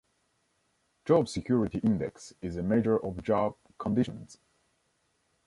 [1.05, 4.39] Job security index is a measure of job conditions.